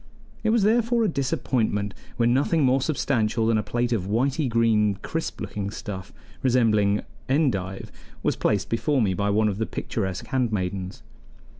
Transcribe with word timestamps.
It 0.43 0.49
was 0.49 0.63
therefore 0.63 1.03
a 1.03 1.07
disappointment 1.07 1.93
when 2.17 2.33
nothing 2.33 2.63
more 2.63 2.81
substantial 2.81 3.45
than 3.45 3.59
a 3.59 3.61
plate 3.61 3.93
of 3.93 4.05
whitey 4.07 4.49
green, 4.49 4.95
crisp 5.03 5.39
looking 5.39 5.69
stuff 5.69 6.11
resembling 6.41 7.01
endive, 7.29 7.91
was 8.23 8.35
placed 8.35 8.67
before 8.67 9.03
me 9.03 9.13
by 9.13 9.29
one 9.29 9.47
of 9.47 9.59
the 9.59 9.67
picturesque 9.67 10.25
handmaidens. 10.25 11.03